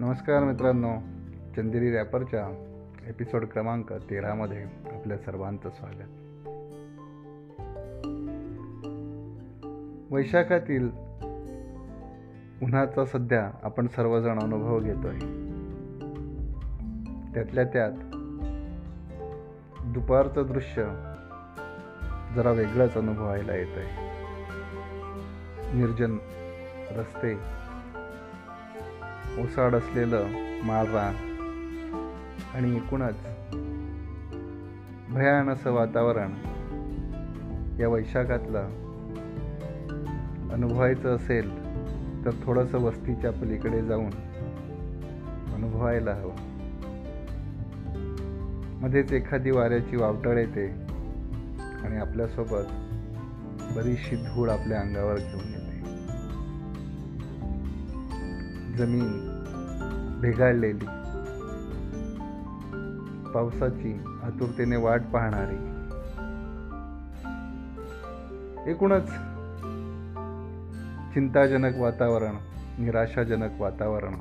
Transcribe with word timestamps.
नमस्कार 0.00 0.44
मित्रांनो 0.44 0.96
चंदेरी 1.56 1.96
रॅपरच्या 1.96 2.46
एपिसोड 3.08 3.44
क्रमांक 3.44 3.92
तेरामध्ये 3.92 4.62
आपल्या 4.62 5.16
सर्वांचं 5.16 5.70
स्वागत. 5.70 6.10
वैशाखातील 10.12 10.90
उन्हाचा 12.62 13.04
सध्या 13.04 13.50
आपण 13.62 13.86
सर्वजण 13.86 14.38
अनुभव 14.38 14.80
घेतोय. 14.80 15.18
त्यातल्या 17.34 17.64
त्यात 17.64 17.92
दुपारचं 19.84 20.46
दृश्य 20.46 20.82
जरा 22.34 22.50
वेगळंच 22.50 22.94
अनुभवायला 22.94 23.54
येत 23.54 23.78
आहे 23.78 24.10
निर्जन 25.78 26.18
रस्ते 26.90 27.60
ओसाड 29.40 29.74
असलेलं 29.74 30.24
माळरान 30.64 31.14
आणि 32.54 32.76
एकूणच 32.76 33.14
भयान 35.14 35.48
असं 35.48 35.72
वातावरण 35.72 36.32
या 37.80 37.88
वैशाखातलं 37.88 38.68
अनुभवायचं 40.52 41.16
असेल 41.16 41.50
तर 42.24 42.30
थोडंसं 42.44 42.78
वस्तीच्या 42.78 43.32
पलीकडे 43.32 43.82
जाऊन 43.82 44.10
अनुभवायला 45.54 46.14
हवं. 46.14 46.50
मध्येच 48.80 49.12
एखादी 49.12 49.50
वाऱ्याची 49.50 49.96
वावटळ 49.96 50.38
येते 50.38 50.66
आणि 51.84 51.96
आपल्यासोबत 51.96 52.66
बरीचशी 53.76 54.16
धूळ 54.16 54.50
आपल्या 54.50 54.80
अंगावर 54.80 55.14
घेऊन 55.14 55.48
येते. 55.48 55.59
जमीन 58.80 59.40
भेगाळलेली 60.20 60.84
पावसाची 63.34 64.02
आतुरतेने 64.22 64.76
वाट 64.76 65.02
पाहणारी. 65.12 65.70
एकूणच 68.70 69.06
चिंताजनक 71.14 71.76
वातावरण 71.78 72.34
निराशाजनक 72.78 73.60
वातावरण. 73.60 74.14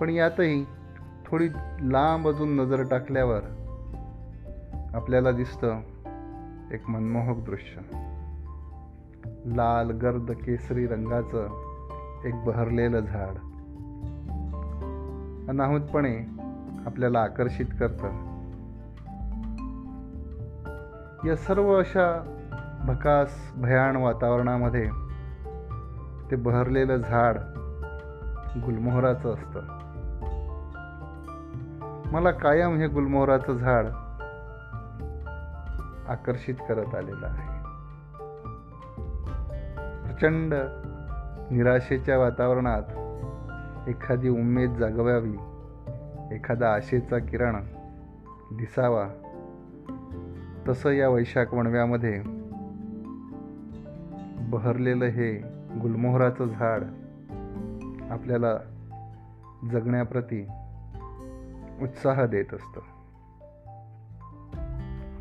पण 0.00 0.10
यातही 0.10 0.66
थोडी 1.26 1.48
लांब 1.80 2.28
अजून 2.28 2.56
नजर 2.56 2.82
टाकल्यावर 2.82 3.40
आपल्याला 4.94 5.30
दिसतं 5.30 5.80
एक 6.72 6.90
मनमोहक 6.90 7.44
दृश्य. 7.44 7.80
लाल 9.44 9.90
गर्द 9.90 10.32
केसरी 10.32 10.86
रंगाचं 10.86 11.71
एक 12.24 12.44
बहरलेलं 12.44 13.00
झाड. 13.00 13.34
अनाहूतपणे 15.48 16.26
आपल्याला 16.86 17.20
आकर्षित 17.20 17.66
करतं. 17.80 18.06
या 21.26 21.36
सर्व 21.36 21.78
अशा 21.78 22.38
भकास 22.86 23.52
भयान 23.56 23.96
वातावरणामध्ये 23.96 24.90
ते 26.30 26.36
बहरलेलं 26.36 26.96
झाड 26.96 27.36
गुलमोहराचं 28.64 29.34
असतं. 29.34 29.60
मला 32.12 32.30
कायम 32.30 32.76
हे 32.76 32.86
गुलमोहराचं 32.86 33.52
झाड 33.52 33.86
आकर्षित 36.08 36.54
करत 36.68 36.94
आलेलं 36.94 37.26
आहे. 37.26 37.62
प्रचंड 40.02 40.54
निराशेच्या 41.52 42.18
वातावरणात 42.18 42.82
एखादी 43.88 44.28
उमेद 44.28 44.74
जागवावी 44.74 45.36
एखादा 46.34 46.74
आशेचा 46.74 47.18
किरण 47.18 47.56
दिसावा 48.52 49.08
तसं 50.68 50.90
या 50.90 51.08
वैशाख 51.08 51.54
वणव्यामध्ये 51.54 52.22
बहरलेलं 54.40 55.04
हे 55.04 55.42
गुलमोहराचं 55.82 56.44
झाड 56.44 56.82
आपल्याला 58.10 58.54
जगण्याप्रती 59.72 60.46
उत्साह 61.82 62.26
देत 62.26 62.54
असतं. 62.54 62.80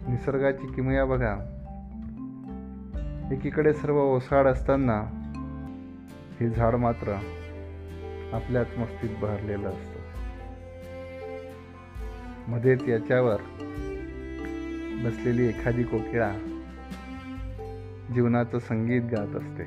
निसर्गाची 0.09 0.67
किमया 0.67 1.05
बघा. 1.05 1.35
एकीकडे 3.31 3.73
सर्व 3.73 3.97
ओसाड 3.97 4.47
असताना 4.47 5.20
हे 6.41 6.49
झाड 6.49 6.75
मात्र 6.75 7.13
आपल्याच 8.33 8.77
मस्तीत 8.77 9.09
बहरलेलं 9.21 9.69
असतं. 9.69 9.99
मध्येच 12.51 12.87
याच्यावर 12.87 13.35
बसलेली 15.05 15.47
एखादी 15.47 15.83
कोकिळा 15.83 16.31
जीवनाचं 18.15 18.59
संगीत 18.59 19.01
गात 19.01 19.35
असते. 19.35 19.63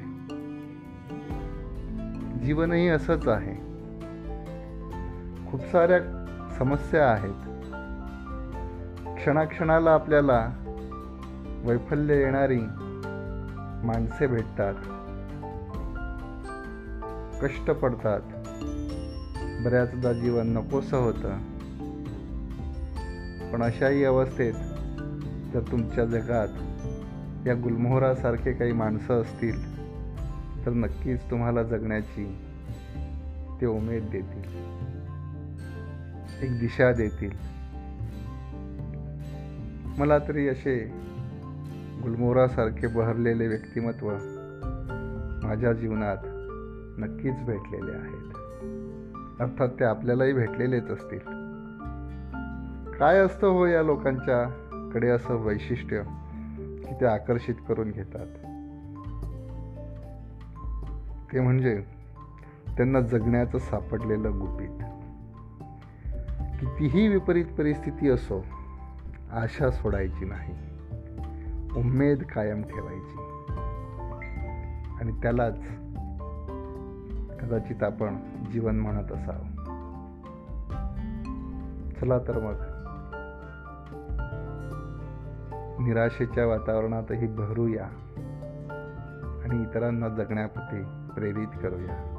जीवनही 2.44 2.88
असंच 2.88 3.28
आहे. 3.28 3.54
खूप 5.50 5.60
साऱ्या 5.60 5.98
समस्या 6.58 7.10
आहेत. 7.10 7.40
क्षणाक्षणाला 9.16 9.90
आपल्याला 9.90 10.50
वैफल्य 11.64 12.14
येणारी 12.14 12.60
माणसे 13.86 14.26
भेटतात. 14.26 14.74
कष्ट 17.44 17.70
पडतात. 17.70 18.20
बऱ्याचदा 19.64 20.12
जीवन 20.12 20.46
नकोसं 20.46 20.96
होतं. 20.96 21.38
पण 23.52 23.62
अशाही 23.62 24.04
अवस्थेत 24.04 24.52
जर 25.52 25.60
तुमच्या 25.70 26.04
जगात 26.04 26.48
या 27.46 27.54
गुलमोहरासारखे 27.62 28.52
काही 28.52 28.72
माणसं 28.72 29.22
असतील 29.22 29.78
तर 30.66 30.70
नक्कीच 30.70 31.20
तुम्हाला 31.30 31.62
जगण्याची 31.62 32.38
ते 33.60 33.66
उमेद 33.66 34.08
देतील. 34.12 34.42
एक 36.42 36.60
दिशा 36.60 36.92
देतील. 36.92 37.30
मला 39.98 40.18
तरी 40.18 40.48
असे 40.48 40.92
गुलमोहरासारखे 42.02 42.86
बहरलेले 42.86 43.46
व्यक्तिमत्व 43.46 44.10
माझ्या 45.42 45.72
जीवनात 45.72 46.16
नक्कीच 46.98 47.34
भेटलेले 47.34 47.92
आहेत. 47.92 48.36
अर्थात 49.40 49.68
ते 49.68 49.84
आपल्यालाही 49.84 50.32
भेटलेलेच 50.32 50.90
असतील. 50.90 51.18
काय 52.98 53.18
असतं 53.18 53.46
हो 53.46 53.66
या 53.66 53.82
लोकांच्या 53.82 54.60
कडे 54.94 55.08
असं 55.08 55.34
वैशिष्ट्य 55.34 56.02
की 56.58 56.94
ते 57.00 57.06
आकर्षित 57.06 57.54
करून 57.68 57.90
घेतात? 57.90 58.26
ते 61.32 61.40
म्हणजे 61.40 61.84
त्यांना 62.76 63.00
जगण्याचं 63.00 63.58
सापडलेलं 63.58 64.30
गुपित. 64.40 64.84
कितीही 66.60 67.08
विपरीत 67.08 67.44
परिस्थिती 67.58 68.08
असो 68.08 68.44
आशा 69.32 69.70
सोडायची 69.70 70.24
नाही. 70.24 70.54
उमेद 71.80 72.22
कायम 72.22 72.62
ठेवायची. 72.62 73.16
आणि 75.00 75.12
त्यालाच 75.22 75.58
कदाचित 77.44 77.82
आपण 77.82 78.16
जीवन 78.52 78.76
म्हणत 78.76 79.12
असावं. 79.12 79.64
चला 82.00 82.18
तर 82.18 82.38
मग. 82.38 82.74
निराशेच्या 85.80 86.46
वातावरणातही 86.46 87.26
बहरूया 87.26 87.84
आणि 89.44 89.62
इतरांना 89.62 90.08
जगण्याप्रती 90.08 90.82
प्रेरित 91.14 91.48
करूया. 91.62 92.10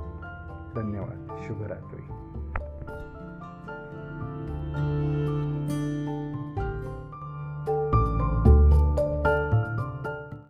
धन्यवाद. 0.76 1.28
शुभरात्री. 1.44 2.35